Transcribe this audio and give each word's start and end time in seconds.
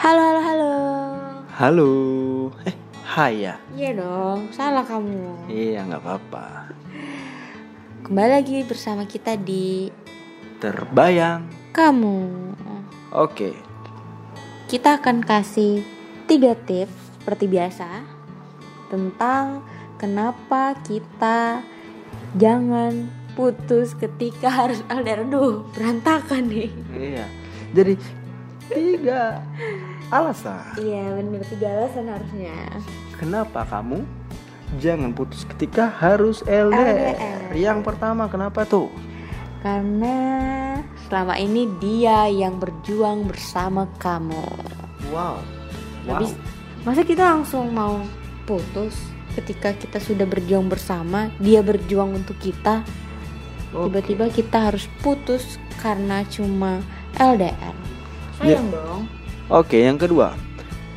Halo, 0.00 0.16
halo, 0.24 0.40
halo. 0.40 0.72
Halo. 1.60 1.90
Eh, 2.64 2.72
hai 3.04 3.44
ya. 3.44 3.60
Iya 3.76 4.00
dong, 4.00 4.48
salah 4.48 4.80
kamu. 4.80 5.44
Iya, 5.44 5.84
nggak 5.84 6.00
apa-apa. 6.00 6.72
Kembali 8.08 8.30
lagi 8.32 8.64
bersama 8.64 9.04
kita 9.04 9.36
di 9.36 9.92
Terbayang. 10.56 11.44
kamu. 11.76 12.16
Oke. 13.12 13.52
Kita 14.72 14.96
akan 14.96 15.20
kasih 15.20 15.84
tiga 16.24 16.56
tips 16.56 17.20
seperti 17.20 17.44
biasa 17.44 18.00
tentang 18.88 19.60
kenapa 20.00 20.80
kita 20.80 21.60
jangan 22.40 23.04
putus 23.36 23.92
ketika 24.00 24.48
harus 24.48 24.80
LDR. 24.88 25.28
Duh, 25.28 25.60
berantakan 25.76 26.48
nih. 26.48 26.72
Iya. 26.96 27.26
Jadi 27.70 27.94
tiga 28.70 29.42
alasan 30.08 30.62
Iya, 30.78 31.18
bener 31.18 31.42
tiga 31.46 31.68
alasan 31.70 32.06
harusnya. 32.06 32.54
kenapa 33.18 33.66
kamu 33.66 34.02
jangan 34.78 35.10
putus 35.10 35.42
ketika 35.50 35.90
harus 35.90 36.46
LDR. 36.46 37.18
LDR. 37.18 37.50
Yang 37.58 37.78
pertama 37.82 38.30
kenapa 38.30 38.62
tuh? 38.62 38.86
Karena 39.60 40.16
selama 41.04 41.36
ini 41.36 41.66
dia 41.82 42.30
yang 42.30 42.56
berjuang 42.56 43.26
bersama 43.26 43.90
kamu. 43.98 44.46
Wow. 45.10 45.42
Habis 46.06 46.32
masa 46.86 47.02
kita 47.02 47.34
langsung 47.34 47.74
mau 47.74 48.00
putus 48.46 48.94
ketika 49.36 49.74
kita 49.74 49.98
sudah 50.00 50.24
berjuang 50.24 50.70
bersama, 50.70 51.28
dia 51.42 51.60
berjuang 51.60 52.16
untuk 52.16 52.38
kita. 52.38 52.86
Tiba-tiba 53.70 54.30
kita 54.30 54.70
harus 54.70 54.90
putus 55.02 55.58
karena 55.78 56.26
cuma 56.26 56.82
LDR. 57.14 57.74
Ya. 58.40 58.56
Sayang 58.56 58.68
dong. 58.72 59.02
Oke, 59.52 59.84
yang 59.84 60.00
kedua. 60.00 60.32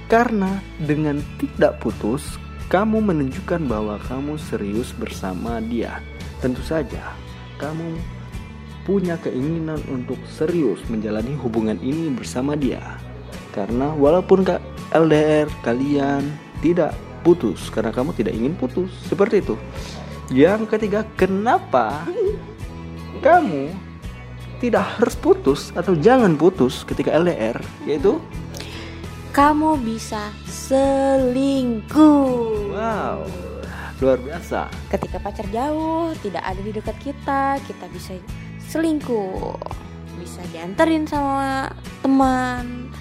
Karena 0.08 0.62
dengan 0.80 1.20
tidak 1.42 1.82
putus, 1.84 2.38
kamu 2.72 3.04
menunjukkan 3.04 3.68
bahwa 3.68 4.00
kamu 4.08 4.40
serius 4.40 4.96
bersama 4.96 5.60
dia. 5.60 6.00
Tentu 6.40 6.64
saja, 6.64 7.14
kamu 7.60 8.00
punya 8.84 9.16
keinginan 9.20 9.80
untuk 9.88 10.20
serius 10.28 10.80
menjalani 10.92 11.36
hubungan 11.40 11.80
ini 11.80 12.12
bersama 12.12 12.56
dia. 12.56 13.00
Karena 13.56 13.96
walaupun 13.96 14.44
Kak 14.44 14.60
LDR 14.92 15.48
kalian 15.64 16.28
tidak 16.60 16.96
putus 17.24 17.72
karena 17.72 17.92
kamu 17.96 18.12
tidak 18.16 18.36
ingin 18.36 18.54
putus. 18.56 18.92
Seperti 19.08 19.44
itu. 19.44 19.56
Yang 20.32 20.72
ketiga, 20.72 21.04
kenapa 21.20 22.04
kamu 23.26 23.93
tidak 24.64 24.96
harus 24.96 25.20
putus 25.20 25.76
atau 25.76 25.92
jangan 25.92 26.40
putus 26.40 26.88
ketika 26.88 27.12
LDR 27.12 27.60
yaitu 27.84 28.24
Kamu 29.36 29.76
bisa 29.84 30.32
selingkuh. 30.48 31.92
wow 32.72 33.20
luar 34.00 34.20
biasa 34.20 34.72
Ketika 34.88 35.20
pacar 35.20 35.48
jauh, 35.52 36.16
tidak 36.24 36.44
ada 36.44 36.60
di 36.60 36.72
dekat 36.76 36.96
kita, 37.00 37.56
kita 37.64 37.86
bisa 37.92 38.16
selingkuh. 38.68 39.56
Bisa 40.20 40.44
dianterin 40.52 41.08
sama 41.08 41.72
teman, 42.04 42.92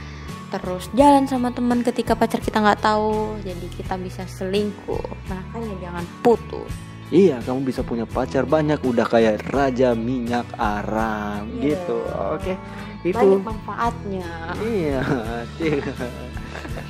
terus 0.55 0.87
jalan 0.95 1.27
sama 1.27 1.51
teman 1.51 1.83
ketika 1.83 2.15
pacar 2.15 2.39
kita 2.39 2.63
nggak 2.63 2.87
tahu, 2.87 3.35
jadi 3.43 3.67
kita 3.75 3.99
bisa 3.99 4.23
selingkuh. 4.31 5.03
Makanya 5.27 5.75
jangan 5.83 6.05
putus. 6.23 6.92
Iya 7.13 7.37
kamu 7.39 7.61
bisa 7.63 7.81
punya 7.81 8.03
pacar 8.03 8.43
banyak 8.43 8.81
udah 8.81 9.05
kayak 9.05 9.45
raja 9.47 9.93
minyak 9.93 10.49
aram 10.57 11.45
Iya. 11.53 11.77
gitu. 11.77 11.99
Oke 12.33 12.55
itu. 13.03 13.13
Banyak 13.15 13.45
manfaatnya. 13.45 14.31
iya 14.59 15.03
tiga, 15.59 15.93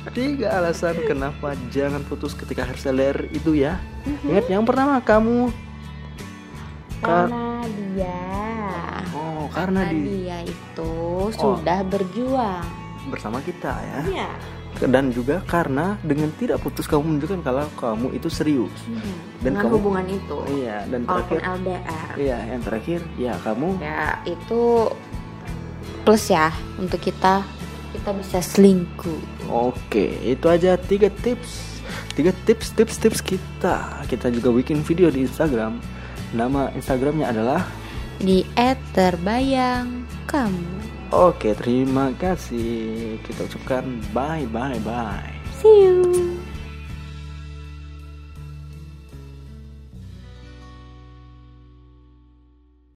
tiga 0.09 0.47
alasan 0.55 0.95
kenapa 1.03 1.53
jangan 1.67 2.01
putus 2.03 2.31
ketika 2.31 2.63
harus 2.63 2.81
LDR 2.81 3.27
itu 3.29 3.53
ya. 3.53 3.81
Ingat 4.23 4.47
yang 4.47 4.63
pertama 4.63 4.97
kamu. 4.99 5.51
Kar- 6.99 7.27
Karena 7.27 7.67
dia, 7.67 8.23
oh 9.11 9.51
karena 9.51 9.81
di 9.85 9.99
dia 10.23 10.37
itu 10.39 10.93
sudah 11.31 11.83
berjuang. 11.83 12.63
bersama 13.03 13.43
kita 13.43 13.75
ya. 13.75 13.99
Iya. 14.07 14.29
Dan 14.81 15.09
juga 15.09 15.39
karena 15.45 15.95
dengan 16.01 16.33
tidak 16.35 16.59
putus 16.59 16.85
kamu 16.85 17.05
menunjukkan 17.05 17.39
kalau 17.41 17.65
kamu 17.75 18.07
itu 18.11 18.27
serius. 18.27 18.73
Dan 19.39 19.53
Dengan 19.53 19.61
kamu- 19.69 19.75
hubungan 19.77 20.05
itu. 20.07 20.37
iya 20.51 20.83
dan 20.87 21.05
terakhir 21.05 21.39
LDR. 21.39 22.09
iya 22.17 22.37
yang 22.49 22.61
terakhir 22.61 22.99
ya 23.15 23.33
kamu 23.41 23.69
ya 23.79 24.01
itu 24.25 24.61
plus 26.03 26.25
ya 26.27 26.49
untuk 26.75 26.99
kita 26.99 27.45
kita 27.93 28.09
bisa 28.11 28.39
selingkuh. 28.41 29.21
Oke 29.47 30.17
itu 30.19 30.45
aja 30.49 30.73
tiga 30.75 31.13
tips. 31.21 31.79
Tiga 32.13 32.33
tips 32.45 32.73
tips 32.73 32.95
tips 32.97 33.19
kita. 33.21 34.01
Kita 34.05 34.29
juga 34.29 34.49
bikin 34.49 34.81
video 34.81 35.07
di 35.07 35.23
Instagram. 35.23 35.77
Nama 36.33 36.73
Instagramnya 36.73 37.29
adalah 37.29 37.61
di 38.17 38.41
terbayang 38.93 40.05
kamu 40.25 40.92
oke 41.13 41.53
terima 41.53 42.09
kasih. 42.17 43.21
Kita 43.21 43.45
ucapkan 43.45 44.01
bye 44.11 44.49
bye 44.49 44.81
bye. 44.81 45.29
See 45.61 45.85
you 45.85 46.32